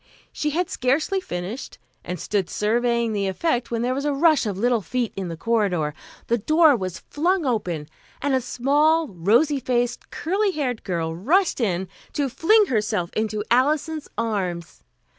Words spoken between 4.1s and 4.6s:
rush of